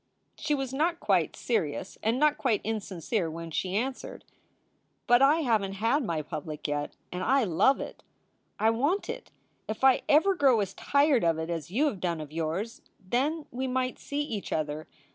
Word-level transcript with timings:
She 0.35 0.55
was 0.55 0.73
not 0.73 0.99
quite 0.99 1.35
serious 1.35 1.99
and 2.01 2.17
not 2.17 2.39
quite 2.39 2.61
insincere 2.63 3.29
when 3.29 3.51
she 3.51 3.75
answered: 3.75 4.25
"But 5.05 5.21
I 5.21 5.41
haven 5.41 5.73
t 5.73 5.77
had 5.77 6.03
my 6.03 6.23
public 6.23 6.67
yet, 6.67 6.95
and 7.11 7.21
I 7.23 7.43
love 7.43 7.79
it. 7.79 8.01
I 8.57 8.71
want 8.71 9.09
it. 9.09 9.29
If 9.67 9.83
I 9.83 10.01
ever 10.09 10.33
grow 10.33 10.59
as 10.59 10.73
tired 10.73 11.23
of 11.23 11.37
it 11.37 11.51
as 11.51 11.69
you 11.69 11.85
have 11.85 11.99
done 11.99 12.19
of 12.19 12.31
yours, 12.31 12.81
then 12.99 13.45
we 13.51 13.67
might 13.67 13.99
see 13.99 14.21
each 14.21 14.51
other. 14.51 14.87